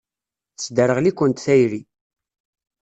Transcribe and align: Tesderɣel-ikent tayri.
Tesderɣel-ikent 0.57 1.43
tayri. 1.45 1.81